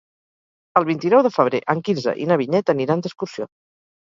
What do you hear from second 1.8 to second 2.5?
Quirze i na